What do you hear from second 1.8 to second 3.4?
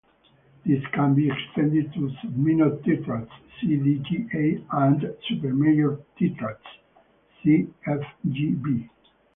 to subminor tetrads,